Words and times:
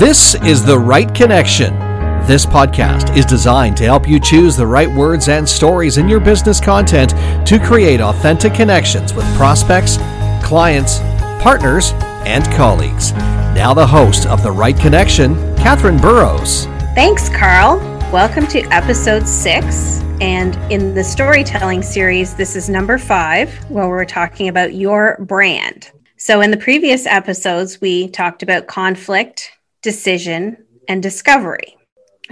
This 0.00 0.34
is 0.46 0.64
The 0.64 0.78
Right 0.78 1.14
Connection. 1.14 1.78
This 2.26 2.46
podcast 2.46 3.14
is 3.18 3.26
designed 3.26 3.76
to 3.76 3.84
help 3.84 4.08
you 4.08 4.18
choose 4.18 4.56
the 4.56 4.66
right 4.66 4.90
words 4.90 5.28
and 5.28 5.46
stories 5.46 5.98
in 5.98 6.08
your 6.08 6.20
business 6.20 6.58
content 6.58 7.10
to 7.46 7.58
create 7.58 8.00
authentic 8.00 8.54
connections 8.54 9.12
with 9.12 9.26
prospects, 9.36 9.98
clients, 10.42 11.00
partners, 11.42 11.92
and 12.24 12.42
colleagues. 12.52 13.12
Now, 13.52 13.74
the 13.74 13.86
host 13.86 14.24
of 14.24 14.42
The 14.42 14.50
Right 14.50 14.74
Connection, 14.74 15.34
Katherine 15.56 15.98
Burrows. 15.98 16.64
Thanks, 16.94 17.28
Carl. 17.28 17.76
Welcome 18.10 18.46
to 18.46 18.62
episode 18.72 19.28
six. 19.28 20.00
And 20.22 20.56
in 20.72 20.94
the 20.94 21.04
storytelling 21.04 21.82
series, 21.82 22.34
this 22.34 22.56
is 22.56 22.70
number 22.70 22.96
five, 22.96 23.52
where 23.68 23.86
we're 23.86 24.06
talking 24.06 24.48
about 24.48 24.72
your 24.72 25.18
brand. 25.20 25.90
So, 26.16 26.40
in 26.40 26.50
the 26.50 26.56
previous 26.56 27.04
episodes, 27.04 27.82
we 27.82 28.08
talked 28.08 28.42
about 28.42 28.66
conflict, 28.66 29.59
decision, 29.82 30.64
and 30.88 31.02
discovery. 31.02 31.76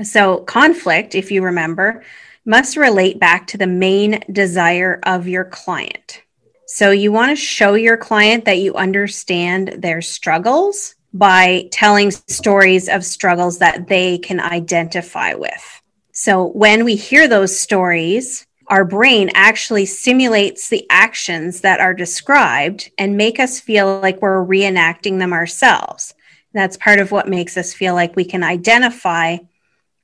So, 0.03 0.39
conflict, 0.39 1.15
if 1.15 1.31
you 1.31 1.43
remember, 1.43 2.05
must 2.45 2.77
relate 2.77 3.19
back 3.19 3.47
to 3.49 3.59
the 3.59 3.67
main 3.67 4.21
desire 4.31 5.01
of 5.05 5.29
your 5.29 5.45
client. 5.45 6.23
So, 6.67 6.91
you 6.91 7.13
want 7.13 7.31
to 7.31 7.37
show 7.37 7.75
your 7.75 7.97
client 7.97 8.45
that 8.45 8.59
you 8.59 8.75
understand 8.75 9.77
their 9.79 10.03
struggles 10.03 10.95
by 11.13 11.69
telling 11.73 12.11
stories 12.11 12.89
of 12.89 13.05
struggles 13.05 13.59
that 13.59 13.89
they 13.89 14.19
can 14.19 14.41
identify 14.41 15.35
with. 15.35 15.83
So, 16.13 16.47
when 16.47 16.85
we 16.85 16.97
hear 16.97 17.29
those 17.29 17.59
stories, 17.59 18.47
our 18.69 18.85
brain 18.85 19.31
actually 19.35 19.87
simulates 19.87 20.69
the 20.69 20.87
actions 20.91 21.63
that 21.63 21.81
are 21.81 21.95
described 21.95 22.91
and 22.99 23.17
make 23.17 23.41
us 23.41 23.59
feel 23.59 24.01
like 24.01 24.21
we're 24.21 24.45
reenacting 24.45 25.19
them 25.19 25.33
ourselves. 25.33 26.15
That's 26.53 26.77
part 26.77 26.99
of 26.99 27.13
what 27.13 27.29
makes 27.29 27.57
us 27.57 27.75
feel 27.75 27.95
like 27.95 28.17
we 28.17 28.25
can 28.25 28.43
identify 28.43 29.39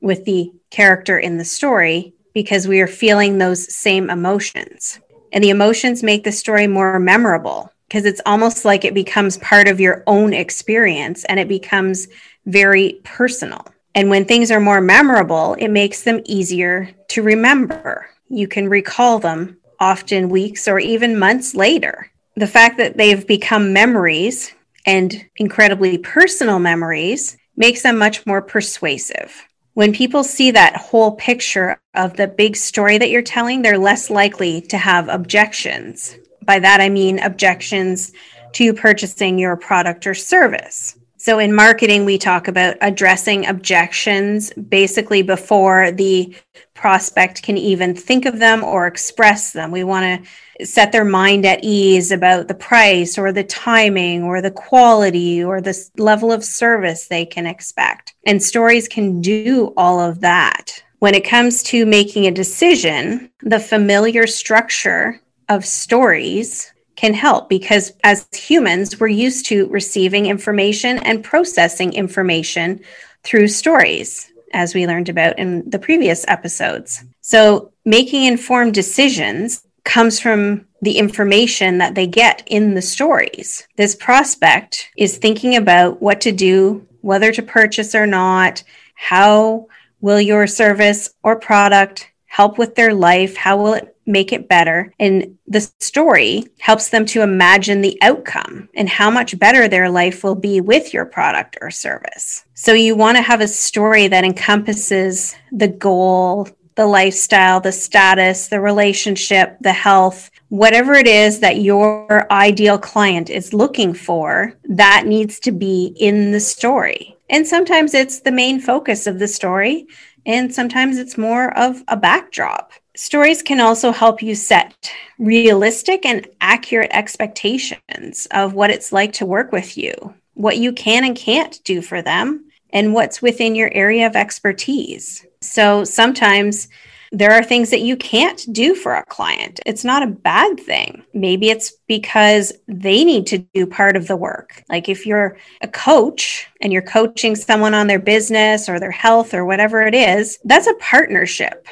with 0.00 0.24
the 0.24 0.52
character 0.70 1.18
in 1.18 1.38
the 1.38 1.44
story 1.44 2.14
because 2.34 2.68
we 2.68 2.80
are 2.80 2.86
feeling 2.86 3.38
those 3.38 3.74
same 3.74 4.10
emotions. 4.10 5.00
And 5.32 5.42
the 5.42 5.50
emotions 5.50 6.02
make 6.02 6.24
the 6.24 6.32
story 6.32 6.66
more 6.66 6.98
memorable 6.98 7.72
because 7.88 8.04
it's 8.04 8.20
almost 8.26 8.64
like 8.64 8.84
it 8.84 8.94
becomes 8.94 9.38
part 9.38 9.68
of 9.68 9.80
your 9.80 10.02
own 10.06 10.32
experience 10.32 11.24
and 11.24 11.40
it 11.40 11.48
becomes 11.48 12.08
very 12.46 13.00
personal. 13.04 13.64
And 13.94 14.10
when 14.10 14.24
things 14.24 14.50
are 14.50 14.60
more 14.60 14.80
memorable, 14.80 15.54
it 15.54 15.68
makes 15.68 16.02
them 16.02 16.20
easier 16.24 16.90
to 17.08 17.22
remember. 17.22 18.08
You 18.28 18.48
can 18.48 18.68
recall 18.68 19.18
them 19.18 19.58
often 19.78 20.28
weeks 20.28 20.66
or 20.66 20.78
even 20.78 21.18
months 21.18 21.54
later. 21.54 22.10
The 22.36 22.46
fact 22.46 22.78
that 22.78 22.96
they've 22.96 23.26
become 23.26 23.72
memories 23.72 24.52
and 24.86 25.24
incredibly 25.36 25.98
personal 25.98 26.58
memories 26.58 27.36
makes 27.56 27.82
them 27.82 27.98
much 27.98 28.26
more 28.26 28.42
persuasive. 28.42 29.46
When 29.74 29.92
people 29.92 30.22
see 30.22 30.50
that 30.52 30.76
whole 30.76 31.12
picture 31.12 31.80
of 31.94 32.16
the 32.16 32.28
big 32.28 32.56
story 32.56 32.98
that 32.98 33.10
you're 33.10 33.22
telling, 33.22 33.62
they're 33.62 33.78
less 33.78 34.08
likely 34.10 34.60
to 34.62 34.78
have 34.78 35.08
objections. 35.08 36.16
By 36.42 36.60
that, 36.60 36.80
I 36.80 36.88
mean 36.88 37.18
objections 37.18 38.12
to 38.52 38.72
purchasing 38.72 39.38
your 39.38 39.56
product 39.56 40.06
or 40.06 40.14
service. 40.14 40.96
So, 41.24 41.38
in 41.38 41.54
marketing, 41.54 42.04
we 42.04 42.18
talk 42.18 42.48
about 42.48 42.76
addressing 42.82 43.46
objections 43.46 44.52
basically 44.52 45.22
before 45.22 45.90
the 45.90 46.36
prospect 46.74 47.42
can 47.42 47.56
even 47.56 47.94
think 47.94 48.26
of 48.26 48.40
them 48.40 48.62
or 48.62 48.86
express 48.86 49.52
them. 49.54 49.70
We 49.70 49.84
want 49.84 50.26
to 50.58 50.66
set 50.66 50.92
their 50.92 51.06
mind 51.06 51.46
at 51.46 51.64
ease 51.64 52.12
about 52.12 52.48
the 52.48 52.54
price 52.54 53.16
or 53.16 53.32
the 53.32 53.42
timing 53.42 54.24
or 54.24 54.42
the 54.42 54.50
quality 54.50 55.42
or 55.42 55.62
the 55.62 55.74
level 55.96 56.30
of 56.30 56.44
service 56.44 57.08
they 57.08 57.24
can 57.24 57.46
expect. 57.46 58.12
And 58.26 58.42
stories 58.42 58.86
can 58.86 59.22
do 59.22 59.72
all 59.78 60.00
of 60.00 60.20
that. 60.20 60.84
When 60.98 61.14
it 61.14 61.24
comes 61.24 61.62
to 61.62 61.86
making 61.86 62.26
a 62.26 62.32
decision, 62.32 63.30
the 63.40 63.60
familiar 63.60 64.26
structure 64.26 65.22
of 65.48 65.64
stories 65.64 66.73
can 66.96 67.14
help 67.14 67.48
because 67.48 67.92
as 68.04 68.26
humans, 68.32 69.00
we're 69.00 69.08
used 69.08 69.46
to 69.46 69.66
receiving 69.68 70.26
information 70.26 70.98
and 70.98 71.24
processing 71.24 71.92
information 71.92 72.80
through 73.22 73.48
stories, 73.48 74.30
as 74.52 74.74
we 74.74 74.86
learned 74.86 75.08
about 75.08 75.38
in 75.38 75.68
the 75.68 75.78
previous 75.78 76.24
episodes. 76.28 77.04
So, 77.20 77.72
making 77.84 78.24
informed 78.24 78.74
decisions 78.74 79.66
comes 79.84 80.20
from 80.20 80.66
the 80.82 80.98
information 80.98 81.78
that 81.78 81.94
they 81.94 82.06
get 82.06 82.42
in 82.46 82.74
the 82.74 82.82
stories. 82.82 83.66
This 83.76 83.94
prospect 83.94 84.90
is 84.96 85.16
thinking 85.16 85.56
about 85.56 86.00
what 86.02 86.20
to 86.22 86.32
do, 86.32 86.86
whether 87.00 87.32
to 87.32 87.42
purchase 87.42 87.94
or 87.94 88.06
not, 88.06 88.62
how 88.94 89.66
will 90.00 90.20
your 90.20 90.46
service 90.46 91.14
or 91.22 91.38
product 91.38 92.10
help 92.26 92.58
with 92.58 92.74
their 92.74 92.92
life, 92.92 93.36
how 93.36 93.56
will 93.56 93.74
it 93.74 93.93
make 94.06 94.32
it 94.32 94.48
better. 94.48 94.92
And 94.98 95.38
the 95.46 95.60
story 95.80 96.44
helps 96.58 96.88
them 96.88 97.06
to 97.06 97.22
imagine 97.22 97.80
the 97.80 97.98
outcome 98.02 98.68
and 98.74 98.88
how 98.88 99.10
much 99.10 99.38
better 99.38 99.68
their 99.68 99.90
life 99.90 100.24
will 100.24 100.34
be 100.34 100.60
with 100.60 100.92
your 100.92 101.06
product 101.06 101.58
or 101.60 101.70
service. 101.70 102.44
So 102.54 102.72
you 102.72 102.96
want 102.96 103.16
to 103.16 103.22
have 103.22 103.40
a 103.40 103.48
story 103.48 104.08
that 104.08 104.24
encompasses 104.24 105.34
the 105.52 105.68
goal, 105.68 106.48
the 106.76 106.86
lifestyle, 106.86 107.60
the 107.60 107.72
status, 107.72 108.48
the 108.48 108.60
relationship, 108.60 109.56
the 109.60 109.72
health, 109.72 110.30
whatever 110.48 110.94
it 110.94 111.06
is 111.06 111.40
that 111.40 111.60
your 111.60 112.30
ideal 112.32 112.78
client 112.78 113.30
is 113.30 113.54
looking 113.54 113.94
for, 113.94 114.54
that 114.64 115.04
needs 115.06 115.38
to 115.40 115.52
be 115.52 115.94
in 115.98 116.32
the 116.32 116.40
story. 116.40 117.16
And 117.30 117.46
sometimes 117.46 117.94
it's 117.94 118.20
the 118.20 118.32
main 118.32 118.60
focus 118.60 119.06
of 119.06 119.18
the 119.18 119.28
story, 119.28 119.86
and 120.26 120.54
sometimes 120.54 120.98
it's 120.98 121.18
more 121.18 121.56
of 121.56 121.82
a 121.88 121.96
backdrop. 121.96 122.72
Stories 122.96 123.42
can 123.42 123.58
also 123.58 123.90
help 123.90 124.22
you 124.22 124.36
set 124.36 124.92
realistic 125.18 126.06
and 126.06 126.28
accurate 126.40 126.92
expectations 126.92 128.28
of 128.30 128.54
what 128.54 128.70
it's 128.70 128.92
like 128.92 129.12
to 129.14 129.26
work 129.26 129.50
with 129.50 129.76
you, 129.76 130.14
what 130.34 130.58
you 130.58 130.72
can 130.72 131.04
and 131.04 131.16
can't 131.16 131.58
do 131.64 131.82
for 131.82 132.02
them, 132.02 132.48
and 132.70 132.94
what's 132.94 133.20
within 133.20 133.56
your 133.56 133.72
area 133.74 134.06
of 134.06 134.14
expertise. 134.14 135.26
So 135.40 135.82
sometimes 135.82 136.68
there 137.10 137.32
are 137.32 137.42
things 137.42 137.70
that 137.70 137.80
you 137.80 137.96
can't 137.96 138.44
do 138.52 138.76
for 138.76 138.94
a 138.94 139.06
client. 139.06 139.58
It's 139.66 139.84
not 139.84 140.04
a 140.04 140.08
bad 140.08 140.58
thing. 140.60 141.04
Maybe 141.12 141.50
it's 141.50 141.72
because 141.88 142.52
they 142.68 143.04
need 143.04 143.26
to 143.28 143.38
do 143.38 143.66
part 143.66 143.96
of 143.96 144.06
the 144.06 144.16
work. 144.16 144.62
Like 144.68 144.88
if 144.88 145.04
you're 145.04 145.36
a 145.62 145.68
coach 145.68 146.48
and 146.60 146.72
you're 146.72 146.82
coaching 146.82 147.34
someone 147.34 147.74
on 147.74 147.88
their 147.88 148.00
business 148.00 148.68
or 148.68 148.78
their 148.78 148.90
health 148.90 149.34
or 149.34 149.44
whatever 149.44 149.82
it 149.82 149.94
is, 149.94 150.38
that's 150.44 150.68
a 150.68 150.74
partnership 150.74 151.66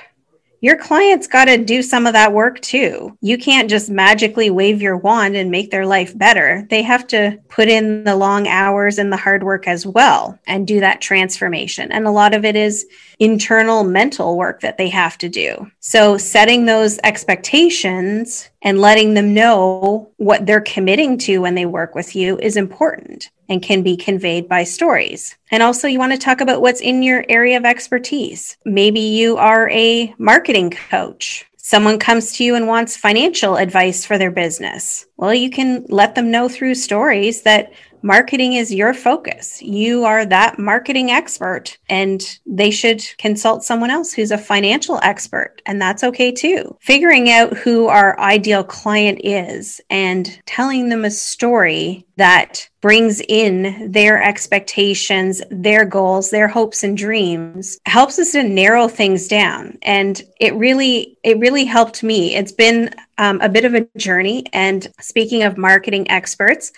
your 0.63 0.77
clients 0.77 1.27
got 1.27 1.47
to 1.47 1.59
do 1.59 1.83
some 1.83 2.07
of 2.07 2.13
that 2.13 2.33
work 2.33 2.61
too. 2.61 3.19
You 3.21 3.37
can't 3.37 3.69
just 3.69 3.91
magically 3.91 4.49
wave 4.49 4.81
your 4.81 4.97
wand 4.97 5.37
and 5.37 5.51
make 5.51 5.73
their 5.73 5.85
life 5.85 6.17
better. 6.17 6.67
They 6.71 6.83
have 6.83 7.07
to 7.09 7.39
put 7.49 7.69
in 7.69 8.05
the 8.05 8.15
long 8.15 8.47
hours 8.47 8.99
and 8.99 9.13
the 9.13 9.17
hard 9.17 9.43
work 9.43 9.67
as 9.67 9.85
well 9.85 10.39
and 10.47 10.65
do 10.65 10.79
that 10.79 11.01
transformation. 11.01 11.91
And 11.91 12.07
a 12.07 12.13
lot 12.13 12.33
of 12.33 12.45
it 12.45 12.55
is 12.55 12.87
internal 13.19 13.83
mental 13.83 14.39
work 14.39 14.61
that 14.61 14.79
they 14.79 14.89
have 14.89 15.19
to 15.19 15.29
do. 15.29 15.69
So, 15.81 16.17
setting 16.17 16.65
those 16.65 17.01
expectations 17.03 18.49
and 18.63 18.81
letting 18.81 19.15
them 19.15 19.35
know 19.35 20.11
what 20.17 20.47
they're 20.47 20.61
committing 20.61 21.19
to 21.19 21.39
when 21.39 21.55
they 21.55 21.67
work 21.67 21.95
with 21.95 22.15
you 22.15 22.39
is 22.39 22.57
important 22.57 23.31
and 23.49 23.63
can 23.63 23.83
be 23.83 23.97
conveyed 23.97 24.49
by 24.49 24.65
stories. 24.65 25.37
And 25.51 25.63
also, 25.63 25.89
you 25.89 25.99
want 25.99 26.13
to 26.13 26.19
talk 26.19 26.41
about 26.41 26.63
what's 26.63 26.81
in 26.81 27.03
your 27.03 27.25
area 27.29 27.57
of 27.57 27.65
expertise. 27.65 28.57
Maybe 28.65 29.01
you 29.01 29.37
are 29.37 29.69
a 29.71 30.15
marketing 30.19 30.71
coach. 30.71 31.45
Someone 31.57 31.99
comes 31.99 32.33
to 32.33 32.45
you 32.45 32.55
and 32.55 32.67
wants 32.67 32.97
financial 32.97 33.57
advice 33.57 34.05
for 34.05 34.19
their 34.19 34.31
business. 34.31 35.07
Well, 35.17 35.35
you 35.35 35.51
can 35.51 35.85
let 35.89 36.15
them 36.15 36.31
know 36.31 36.49
through 36.49 36.75
stories 36.75 37.43
that 37.43 37.73
marketing 38.03 38.55
is 38.55 38.73
your 38.73 38.95
focus. 38.95 39.61
You 39.63 40.05
are 40.05 40.25
that 40.27 40.59
marketing 40.59 41.11
expert, 41.11 41.79
and 41.89 42.39
they 42.47 42.71
should 42.71 43.05
consult 43.19 43.65
someone 43.65 43.91
else 43.91 44.13
who's 44.13 44.31
a 44.31 44.39
financial 44.39 44.99
expert, 45.03 45.63
and 45.67 45.81
that's 45.81 46.05
okay 46.05 46.33
too. 46.33 46.77
Figuring 46.81 47.31
out 47.31 47.57
who 47.57 47.87
our 47.87 48.19
ideal 48.21 48.65
client 48.65 49.21
is 49.25 49.81
and 49.91 50.39
telling 50.47 50.89
them 50.89 51.05
a 51.05 51.11
story 51.11 52.07
that 52.17 52.69
brings 52.81 53.21
in 53.29 53.91
their 53.91 54.23
expectations, 54.23 55.41
their 55.51 55.85
goals, 55.85 56.31
their 56.31 56.49
hopes 56.49 56.83
and 56.83 56.97
dreams 56.97 57.79
helps 57.87 58.19
us 58.19 58.33
to 58.33 58.43
narrow 58.43 58.87
things 58.89 59.29
down. 59.29 59.79
And 59.83 60.23
it 60.39 60.55
really, 60.55 61.17
it 61.23 61.39
really 61.39 61.65
helped 61.65 62.03
me. 62.03 62.35
It's 62.35 62.53
been 62.53 62.91
um, 63.19 63.41
a 63.41 63.49
bit 63.49 63.65
of 63.65 63.75
a 63.75 63.87
journey. 63.97 64.45
And 64.53 64.93
speaking 65.01 65.43
of 65.43 65.57
marketing 65.57 66.11
experts, 66.11 66.73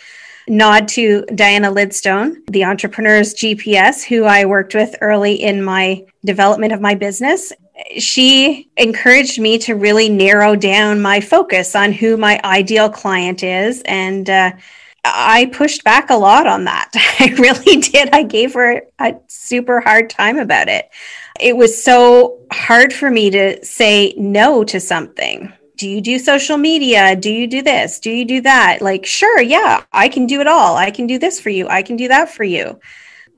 nod 0.48 0.88
to 0.88 1.24
Diana 1.34 1.70
Lidstone, 1.70 2.44
the 2.50 2.64
entrepreneur's 2.64 3.34
GPS, 3.34 4.04
who 4.04 4.24
I 4.24 4.44
worked 4.44 4.74
with 4.74 4.94
early 5.00 5.34
in 5.34 5.62
my 5.62 6.04
development 6.24 6.72
of 6.72 6.80
my 6.80 6.94
business. 6.94 7.52
She 7.98 8.68
encouraged 8.76 9.40
me 9.40 9.58
to 9.58 9.74
really 9.74 10.08
narrow 10.08 10.54
down 10.54 11.02
my 11.02 11.20
focus 11.20 11.74
on 11.74 11.92
who 11.92 12.16
my 12.16 12.40
ideal 12.44 12.88
client 12.88 13.42
is. 13.42 13.82
And 13.82 14.28
uh, 14.30 14.52
I 15.04 15.46
pushed 15.46 15.84
back 15.84 16.10
a 16.10 16.16
lot 16.16 16.46
on 16.46 16.64
that. 16.64 16.90
I 16.94 17.34
really 17.38 17.80
did. 17.80 18.10
I 18.12 18.22
gave 18.22 18.54
her 18.54 18.82
a 18.98 19.14
super 19.28 19.80
hard 19.80 20.08
time 20.08 20.38
about 20.38 20.68
it. 20.68 20.88
It 21.40 21.56
was 21.56 21.82
so 21.82 22.38
hard 22.52 22.92
for 22.92 23.10
me 23.10 23.30
to 23.30 23.64
say 23.64 24.14
no 24.16 24.64
to 24.64 24.78
something. 24.78 25.52
Do 25.76 25.88
you 25.88 26.00
do 26.00 26.18
social 26.18 26.56
media? 26.56 27.16
Do 27.16 27.30
you 27.30 27.46
do 27.46 27.62
this? 27.62 27.98
Do 27.98 28.10
you 28.10 28.24
do 28.24 28.40
that? 28.42 28.78
Like, 28.80 29.04
sure, 29.04 29.40
yeah, 29.40 29.84
I 29.92 30.08
can 30.08 30.26
do 30.26 30.40
it 30.40 30.46
all. 30.46 30.76
I 30.76 30.90
can 30.90 31.06
do 31.06 31.18
this 31.18 31.40
for 31.40 31.50
you. 31.50 31.68
I 31.68 31.82
can 31.82 31.96
do 31.96 32.08
that 32.08 32.30
for 32.30 32.44
you. 32.44 32.78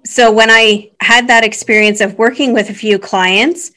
So 0.05 0.31
when 0.31 0.51
I 0.51 0.91
had 1.01 1.29
that 1.29 1.45
experience 1.45 2.01
of 2.01 2.19
working 2.19 2.53
with 2.53 2.71
a 2.71 2.75
few 2.75 2.99
clients 2.99 3.73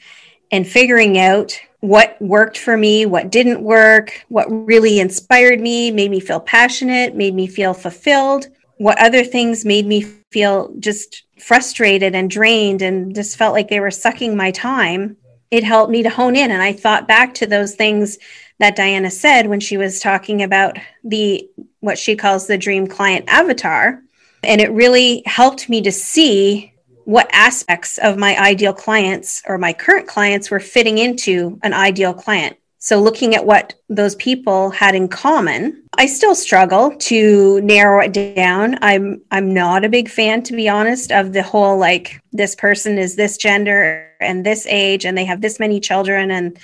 and 0.52 0.66
figuring 0.66 1.18
out 1.18 1.58
what 1.80 2.20
worked 2.20 2.58
for 2.58 2.76
me, 2.76 3.06
what 3.06 3.30
didn't 3.30 3.62
work, 3.62 4.24
what 4.28 4.46
really 4.48 5.00
inspired 5.00 5.60
me, 5.60 5.90
made 5.90 6.10
me 6.10 6.20
feel 6.20 6.40
passionate, 6.40 7.16
made 7.16 7.34
me 7.34 7.46
feel 7.46 7.72
fulfilled, 7.72 8.48
what 8.76 9.00
other 9.00 9.24
things 9.24 9.64
made 9.64 9.86
me 9.86 10.02
feel 10.30 10.72
just 10.78 11.24
frustrated 11.38 12.14
and 12.14 12.30
drained 12.30 12.82
and 12.82 13.14
just 13.14 13.36
felt 13.36 13.54
like 13.54 13.68
they 13.68 13.80
were 13.80 13.90
sucking 13.90 14.36
my 14.36 14.50
time. 14.50 15.16
It 15.50 15.64
helped 15.64 15.90
me 15.90 16.02
to 16.02 16.10
hone 16.10 16.36
in. 16.36 16.50
And 16.50 16.62
I 16.62 16.72
thought 16.72 17.08
back 17.08 17.34
to 17.34 17.46
those 17.46 17.74
things 17.74 18.18
that 18.60 18.76
Diana 18.76 19.10
said 19.10 19.48
when 19.48 19.58
she 19.58 19.76
was 19.76 20.00
talking 20.00 20.42
about 20.42 20.78
the 21.02 21.48
what 21.80 21.98
she 21.98 22.14
calls 22.14 22.46
the 22.46 22.58
dream 22.58 22.86
client 22.86 23.24
avatar. 23.26 24.02
And 24.42 24.60
it 24.60 24.70
really 24.70 25.22
helped 25.26 25.68
me 25.68 25.82
to 25.82 25.92
see 25.92 26.72
what 27.04 27.28
aspects 27.32 27.98
of 27.98 28.16
my 28.16 28.38
ideal 28.38 28.72
clients 28.72 29.42
or 29.46 29.58
my 29.58 29.72
current 29.72 30.06
clients 30.06 30.50
were 30.50 30.60
fitting 30.60 30.98
into 30.98 31.58
an 31.62 31.74
ideal 31.74 32.14
client. 32.14 32.56
So, 32.82 32.98
looking 32.98 33.34
at 33.34 33.44
what 33.44 33.74
those 33.90 34.14
people 34.14 34.70
had 34.70 34.94
in 34.94 35.08
common, 35.08 35.82
I 35.98 36.06
still 36.06 36.34
struggle 36.34 36.94
to 36.96 37.60
narrow 37.62 38.02
it 38.02 38.12
down. 38.34 38.78
I'm 38.80 39.20
I'm 39.30 39.52
not 39.52 39.84
a 39.84 39.90
big 39.90 40.08
fan, 40.08 40.42
to 40.44 40.54
be 40.54 40.68
honest, 40.68 41.12
of 41.12 41.32
the 41.32 41.42
whole 41.42 41.78
like 41.78 42.22
this 42.32 42.54
person 42.54 42.96
is 42.96 43.16
this 43.16 43.36
gender 43.36 44.10
and 44.20 44.44
this 44.44 44.66
age 44.66 45.04
and 45.04 45.16
they 45.16 45.26
have 45.26 45.40
this 45.42 45.58
many 45.58 45.80
children 45.80 46.30
and 46.30 46.58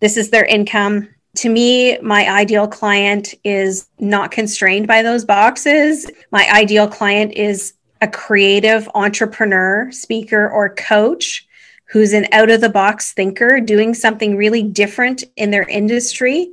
this 0.00 0.16
is 0.18 0.30
their 0.30 0.44
income. 0.44 1.08
To 1.36 1.48
me, 1.50 1.98
my 1.98 2.28
ideal 2.30 2.66
client 2.66 3.34
is 3.44 3.88
not 3.98 4.30
constrained 4.30 4.86
by 4.86 5.02
those 5.02 5.24
boxes. 5.24 6.10
My 6.30 6.48
ideal 6.50 6.88
client 6.88 7.32
is 7.34 7.74
a 8.00 8.08
creative 8.08 8.88
entrepreneur, 8.94 9.90
speaker, 9.92 10.50
or 10.50 10.74
coach 10.74 11.46
who's 11.86 12.12
an 12.12 12.26
out 12.32 12.50
of 12.50 12.60
the 12.60 12.68
box 12.68 13.12
thinker 13.12 13.60
doing 13.60 13.94
something 13.94 14.36
really 14.36 14.62
different 14.62 15.24
in 15.36 15.50
their 15.50 15.68
industry 15.68 16.52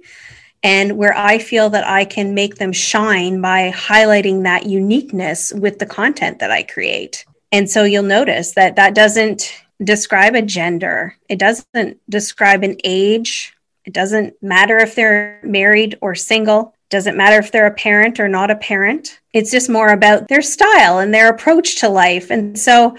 and 0.64 0.98
where 0.98 1.16
I 1.16 1.40
feel 1.40 1.70
that 1.72 1.88
I 1.88 2.06
can 2.06 2.34
make 2.34 2.56
them 2.56 2.72
shine 2.72 3.42
by 3.42 3.72
highlighting 3.72 4.44
that 4.44 4.66
uniqueness 4.66 5.52
with 5.54 5.80
the 5.80 5.86
content 5.86 6.40
that 6.40 6.52
I 6.52 6.64
create. 6.64 7.26
And 7.52 7.70
so 7.70 7.84
you'll 7.84 8.04
notice 8.04 8.54
that 8.54 8.76
that 8.78 8.96
doesn't 8.96 9.52
describe 9.84 10.36
a 10.36 10.42
gender, 10.42 11.16
it 11.28 11.40
doesn't 11.40 12.00
describe 12.10 12.64
an 12.64 12.78
age, 12.84 13.54
it 13.86 13.94
doesn't 13.94 14.42
matter 14.42 14.78
if 14.78 14.96
they're 14.96 15.40
married 15.44 15.98
or 16.02 16.16
single. 16.16 16.74
Doesn't 16.90 17.18
matter 17.18 17.40
if 17.40 17.52
they're 17.52 17.68
a 17.68 17.74
parent 17.74 18.20
or 18.20 18.28
not 18.28 18.52
a 18.52 18.56
parent. 18.56 19.20
It's 19.34 19.52
just 19.52 19.70
more 19.70 19.90
about 19.90 20.28
their 20.28 20.42
style 20.42 21.00
and 21.00 21.14
their 21.14 21.30
approach 21.30 21.80
to 21.82 21.90
life. 21.90 22.30
And 22.30 22.58
so 22.58 22.96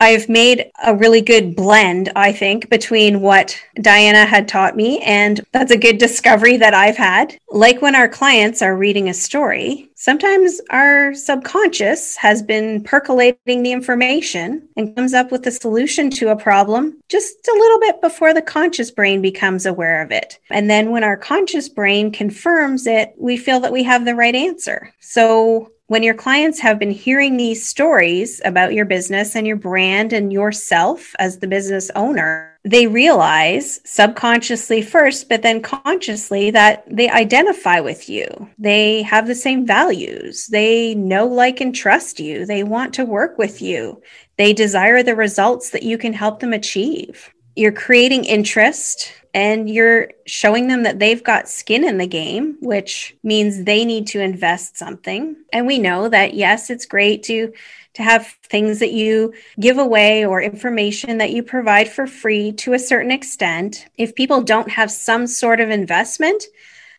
I've 0.00 0.28
made 0.28 0.70
a 0.84 0.94
really 0.94 1.20
good 1.20 1.56
blend, 1.56 2.10
I 2.16 2.32
think, 2.32 2.68
between 2.68 3.20
what 3.20 3.58
Diana 3.80 4.24
had 4.24 4.48
taught 4.48 4.76
me, 4.76 5.00
and 5.00 5.40
that's 5.52 5.72
a 5.72 5.78
good 5.78 5.98
discovery 5.98 6.56
that 6.58 6.74
I've 6.74 6.96
had. 6.96 7.38
Like 7.50 7.82
when 7.82 7.94
our 7.94 8.08
clients 8.08 8.62
are 8.62 8.76
reading 8.76 9.08
a 9.08 9.14
story, 9.14 9.90
sometimes 9.94 10.60
our 10.70 11.14
subconscious 11.14 12.16
has 12.16 12.42
been 12.42 12.82
percolating 12.82 13.62
the 13.62 13.72
information 13.72 14.68
and 14.76 14.94
comes 14.96 15.14
up 15.14 15.30
with 15.30 15.46
a 15.46 15.50
solution 15.50 16.10
to 16.10 16.28
a 16.28 16.36
problem 16.36 17.00
just 17.08 17.46
a 17.48 17.56
little 17.56 17.80
bit 17.80 18.00
before 18.00 18.34
the 18.34 18.42
conscious 18.42 18.90
brain 18.90 19.22
becomes 19.22 19.66
aware 19.66 20.02
of 20.02 20.10
it. 20.10 20.38
And 20.50 20.68
then 20.68 20.90
when 20.90 21.04
our 21.04 21.16
conscious 21.16 21.68
brain 21.68 22.10
confirms 22.10 22.86
it, 22.86 23.14
we 23.16 23.36
feel 23.36 23.60
that 23.60 23.72
we 23.72 23.84
have 23.84 24.04
the 24.04 24.14
right 24.14 24.34
answer. 24.34 24.92
So 25.00 25.70
when 25.86 26.02
your 26.02 26.14
clients 26.14 26.60
have 26.60 26.78
been 26.78 26.90
hearing 26.90 27.36
these 27.36 27.66
stories 27.66 28.40
about 28.44 28.72
your 28.72 28.86
business 28.86 29.36
and 29.36 29.46
your 29.46 29.56
brand 29.56 30.12
and 30.12 30.32
yourself 30.32 31.14
as 31.18 31.38
the 31.38 31.46
business 31.46 31.90
owner, 31.94 32.58
they 32.64 32.86
realize 32.86 33.80
subconsciously 33.84 34.80
first, 34.80 35.28
but 35.28 35.42
then 35.42 35.60
consciously 35.60 36.50
that 36.50 36.84
they 36.90 37.10
identify 37.10 37.80
with 37.80 38.08
you. 38.08 38.26
They 38.58 39.02
have 39.02 39.26
the 39.26 39.34
same 39.34 39.66
values. 39.66 40.46
They 40.46 40.94
know, 40.94 41.26
like, 41.26 41.60
and 41.60 41.74
trust 41.74 42.18
you. 42.18 42.46
They 42.46 42.62
want 42.62 42.94
to 42.94 43.04
work 43.04 43.36
with 43.36 43.60
you. 43.60 44.00
They 44.38 44.54
desire 44.54 45.02
the 45.02 45.14
results 45.14 45.70
that 45.70 45.82
you 45.82 45.98
can 45.98 46.14
help 46.14 46.40
them 46.40 46.54
achieve. 46.54 47.30
You're 47.56 47.72
creating 47.72 48.24
interest 48.24 49.12
and 49.34 49.68
you're 49.68 50.10
showing 50.26 50.68
them 50.68 50.84
that 50.84 51.00
they've 51.00 51.22
got 51.22 51.48
skin 51.48 51.82
in 51.82 51.98
the 51.98 52.06
game, 52.06 52.56
which 52.60 53.16
means 53.24 53.64
they 53.64 53.84
need 53.84 54.06
to 54.06 54.20
invest 54.20 54.78
something. 54.78 55.36
And 55.52 55.66
we 55.66 55.80
know 55.80 56.08
that 56.08 56.34
yes, 56.34 56.70
it's 56.70 56.86
great 56.86 57.24
to 57.24 57.52
to 57.94 58.02
have 58.02 58.26
things 58.42 58.80
that 58.80 58.92
you 58.92 59.32
give 59.60 59.78
away 59.78 60.24
or 60.24 60.42
information 60.42 61.18
that 61.18 61.30
you 61.30 61.42
provide 61.44 61.88
for 61.88 62.08
free 62.08 62.50
to 62.50 62.72
a 62.72 62.78
certain 62.78 63.12
extent. 63.12 63.86
If 63.96 64.16
people 64.16 64.42
don't 64.42 64.70
have 64.70 64.90
some 64.90 65.28
sort 65.28 65.60
of 65.60 65.70
investment, 65.70 66.44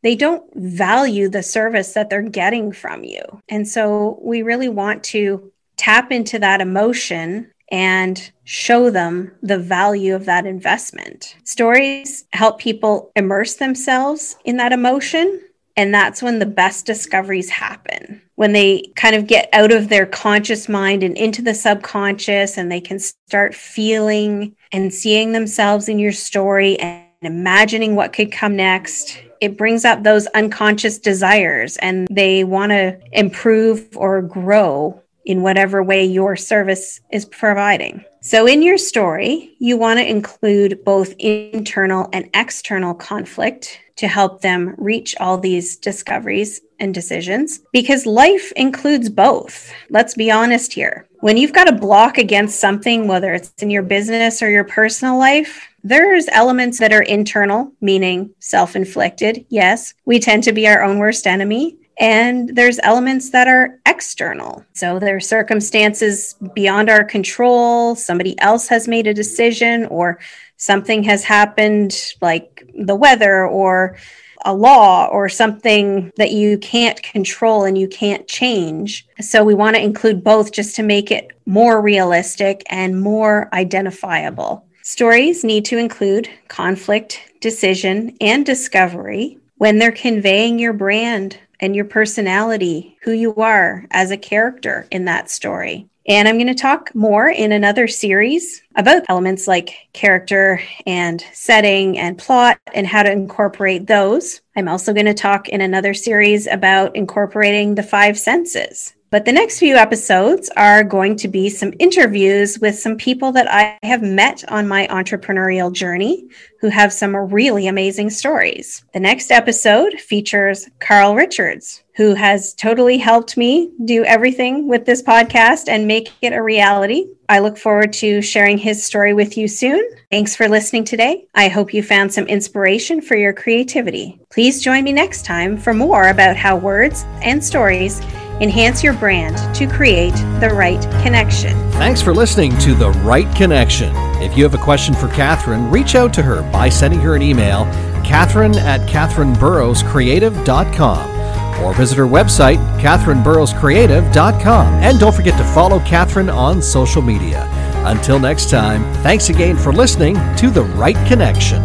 they 0.04 0.16
don't 0.16 0.44
value 0.56 1.28
the 1.28 1.44
service 1.44 1.94
that 1.94 2.10
they're 2.10 2.22
getting 2.22 2.72
from 2.72 3.04
you. 3.04 3.24
And 3.50 3.68
so 3.68 4.20
we 4.22 4.42
really 4.42 4.70
want 4.70 5.04
to 5.06 5.52
tap 5.76 6.12
into 6.14 6.40
that 6.40 6.62
emotion 6.62 7.52
and 7.72 8.32
show 8.44 8.90
them 8.90 9.32
the 9.42 9.58
value 9.58 10.16
of 10.16 10.26
that 10.26 10.46
investment. 10.46 11.36
Stories 11.44 12.26
help 12.34 12.60
people 12.60 13.12
immerse 13.16 13.56
themselves 13.56 14.38
in 14.46 14.58
that 14.58 14.72
emotion. 14.72 15.42
And 15.78 15.94
that's 15.94 16.22
when 16.22 16.40
the 16.40 16.46
best 16.46 16.86
discoveries 16.86 17.50
happen. 17.50 18.22
When 18.36 18.54
they 18.54 18.84
kind 18.96 19.16
of 19.16 19.28
get 19.28 19.50
out 19.52 19.74
of 19.74 19.90
their 19.90 20.06
conscious 20.06 20.70
mind 20.70 21.04
and 21.04 21.18
into 21.18 21.42
the 21.42 21.54
subconscious, 21.54 22.58
and 22.58 22.72
they 22.72 22.80
can 22.80 23.00
start 23.00 23.54
feeling 23.54 24.56
and 24.72 24.94
seeing 24.94 25.34
themselves 25.34 25.90
in 25.90 26.00
your 26.00 26.14
story 26.14 26.80
and 26.80 27.06
imagining 27.22 27.96
what 27.96 28.14
could 28.14 28.32
come 28.32 28.56
next. 28.56 29.22
It 29.42 29.58
brings 29.58 29.84
up 29.84 30.04
those 30.04 30.28
unconscious 30.28 30.98
desires, 30.98 31.76
and 31.78 32.08
they 32.10 32.46
want 32.46 32.72
to 32.72 32.98
improve 33.12 33.90
or 33.98 34.22
grow 34.22 35.02
in 35.26 35.42
whatever 35.42 35.84
way 35.84 36.06
your 36.06 36.36
service 36.36 37.02
is 37.12 37.26
providing. 37.26 38.04
So, 38.22 38.48
in 38.48 38.64
your 38.64 38.78
story, 38.78 39.56
you 39.60 39.78
want 39.78 40.00
to 40.00 40.10
include 40.10 40.84
both 40.84 41.14
internal 41.20 42.10
and 42.14 42.30
external 42.34 42.94
conflict 42.94 43.80
to 43.98 44.08
help 44.08 44.42
them 44.42 44.76
reach 44.78 45.16
all 45.20 45.38
these 45.38 45.78
discoveries 45.78 46.62
and 46.80 46.94
decisions 46.94 47.62
because 47.72 48.06
life 48.06 48.52
includes 48.54 49.10
both. 49.10 49.72
Let's 49.90 50.16
be 50.16 50.32
honest 50.32 50.74
here. 50.74 51.08
When 51.22 51.38
you've 51.38 51.54
got 51.54 51.70
a 51.70 51.76
block 51.76 52.18
against 52.18 52.60
something, 52.60 53.08
whether 53.08 53.34
it's 53.34 53.54
in 53.62 53.70
your 53.70 53.84
business 53.84 54.42
or 54.42 54.50
your 54.50 54.64
personal 54.64 55.18
life, 55.18 55.68
there's 55.84 56.28
elements 56.30 56.80
that 56.80 56.94
are 56.94 57.04
internal, 57.04 57.72
meaning 57.80 58.32
self 58.40 58.76
inflicted. 58.76 59.46
Yes, 59.50 59.94
we 60.06 60.20
tend 60.20 60.44
to 60.44 60.52
be 60.52 60.68
our 60.68 60.84
own 60.84 60.98
worst 60.98 61.28
enemy. 61.28 61.78
And 61.98 62.56
there's 62.56 62.80
elements 62.84 63.30
that 63.30 63.48
are 63.48 63.80
external. 63.86 64.66
So 64.74 65.00
there 65.00 65.16
are 65.16 65.22
circumstances 65.22 66.36
beyond 66.54 66.90
our 66.90 67.04
control. 67.04 67.96
Somebody 67.96 68.38
else 68.40 68.68
has 68.68 68.88
made 68.88 69.08
a 69.08 69.14
decision, 69.14 69.86
or 69.86 70.20
something 70.58 71.04
has 71.04 71.24
happened, 71.24 72.14
like 72.22 72.70
the 72.78 72.96
weather 72.96 73.46
or 73.48 73.98
a 74.44 74.54
law 74.54 75.08
or 75.08 75.28
something 75.28 76.12
that 76.18 76.32
you 76.32 76.58
can't 76.60 77.02
control 77.02 77.64
and 77.64 77.78
you 77.78 77.88
can't 77.88 78.28
change. 78.28 79.08
So 79.20 79.44
we 79.44 79.56
want 79.56 79.76
to 79.76 79.82
include 79.82 80.24
both 80.24 80.52
just 80.52 80.76
to 80.76 80.84
make 80.84 81.10
it 81.10 81.32
more 81.46 81.82
realistic 81.82 82.64
and 82.70 83.02
more 83.02 83.50
identifiable. 83.54 84.66
Stories 84.84 85.44
need 85.44 85.66
to 85.66 85.80
include 85.80 86.30
conflict, 86.48 87.20
decision, 87.42 88.16
and 88.22 88.46
discovery 88.46 89.40
when 89.58 89.80
they're 89.80 89.92
conveying 89.92 90.60
your 90.60 90.74
brand 90.74 91.40
and 91.60 91.76
your 91.76 91.86
personality, 91.86 92.98
who 93.04 93.12
you 93.12 93.36
are 93.36 93.86
as 93.92 94.12
a 94.12 94.18
character 94.18 94.88
in 94.92 95.06
that 95.06 95.30
story. 95.30 95.88
And 96.08 96.28
I'm 96.28 96.38
going 96.38 96.48
to 96.48 96.54
talk 96.54 96.94
more 96.94 97.28
in 97.28 97.52
another 97.52 97.88
series 97.88 98.62
about 98.76 99.04
elements 99.10 99.48
like 99.48 99.88
character 99.94 100.62
and 100.86 101.24
setting 101.34 101.98
and 101.98 102.18
plot 102.18 102.60
and 102.74 102.86
how 102.86 103.02
to 103.02 103.12
incorporate 103.12 103.88
those. 103.88 104.42
I'm 104.56 104.68
also 104.68 104.94
going 104.94 105.08
to 105.08 105.16
talk 105.16 105.50
in 105.50 105.62
another 105.62 105.94
series 105.96 106.46
about 106.46 106.96
incorporating 106.96 107.74
the 107.74 107.84
five 107.84 108.20
senses 108.20 108.95
But 109.12 109.26
the 109.26 109.32
next 109.32 109.60
few 109.60 109.76
episodes 109.76 110.50
are 110.58 110.84
going 110.84 111.16
to 111.18 111.28
be 111.28 111.50
some 111.50 111.74
interviews 111.80 112.60
with 112.60 112.78
some 112.78 112.98
people 112.98 113.32
that 113.34 113.48
I 113.50 113.78
have 113.86 114.02
met 114.02 114.44
on 114.52 114.68
my 114.68 114.88
entrepreneurial 114.88 115.72
journey 115.72 116.28
who 116.60 116.70
have 116.70 116.92
some 116.92 117.16
really 117.16 117.68
amazing 117.68 118.10
stories. 118.10 118.84
The 118.94 119.00
next 119.00 119.32
episode 119.32 119.94
features 120.00 120.68
Carl 120.80 121.16
Richards, 121.16 121.84
who 121.96 122.16
has 122.16 122.54
totally 122.56 122.98
helped 122.98 123.38
me 123.38 123.72
do 123.86 124.04
everything 124.04 124.68
with 124.68 124.86
this 124.86 125.04
podcast 125.04 125.70
and 125.70 125.88
make 125.88 126.12
it 126.22 126.34
a 126.34 126.42
reality. 126.42 127.06
I 127.30 127.40
look 127.40 127.58
forward 127.58 127.94
to 127.94 128.22
sharing 128.22 128.58
his 128.58 128.84
story 128.84 129.14
with 129.14 129.38
you 129.38 129.48
soon. 129.48 129.88
Thanks 130.12 130.36
for 130.36 130.50
listening 130.50 130.84
today. 130.84 131.28
I 131.36 131.48
hope 131.48 131.74
you 131.74 131.84
found 131.84 132.12
some 132.12 132.26
inspiration 132.26 133.02
for 133.02 133.16
your 133.16 133.34
creativity. 133.34 134.20
Please 134.32 134.62
join 134.62 134.84
me 134.84 134.92
next 134.92 135.26
time 135.26 135.58
for 135.58 135.74
more 135.74 136.08
about 136.08 136.36
how 136.36 136.58
words 136.58 137.06
and 137.22 137.44
stories 137.44 138.02
enhance 138.42 138.84
your 138.84 138.94
brand 138.94 139.38
to 139.56 139.68
create 139.68 140.14
the 140.40 140.50
right 140.54 140.82
connection. 141.04 141.54
Thanks 141.72 142.02
for 142.02 142.14
listening 142.14 142.58
to 142.60 142.74
The 142.76 142.92
Right 142.92 143.28
Connection. 143.36 143.92
If 144.22 144.38
you 144.38 144.44
have 144.44 144.54
a 144.54 144.60
question 144.60 144.94
for 144.94 145.08
Katherine, 145.10 145.70
reach 145.72 145.96
out 145.96 146.14
to 146.16 146.22
her 146.22 146.42
by 146.52 146.68
sending 146.70 147.00
her 147.02 147.16
an 147.16 147.22
email, 147.22 147.66
Katherine 148.04 148.58
at 148.58 148.82
KatherineBurrowsCreative.com 148.90 151.16
or 151.64 151.74
visit 151.74 151.98
her 151.98 152.06
website, 152.06 152.58
KatherineBurrowsCreative.com. 152.80 154.74
And 154.76 155.00
don't 155.00 155.16
forget 155.16 155.38
to 155.38 155.44
follow 155.54 155.80
Katherine 155.80 156.30
on 156.30 156.62
social 156.62 157.02
media. 157.02 157.48
Until 157.86 158.20
next 158.20 158.50
time, 158.50 158.84
thanks 159.04 159.30
again 159.30 159.56
for 159.58 159.72
listening 159.72 160.16
to 160.38 160.50
The 160.50 160.64
Right 160.64 160.98
Connection. 161.08 161.62